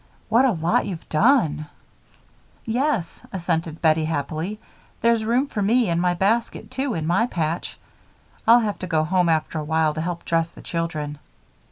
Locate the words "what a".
0.29-0.51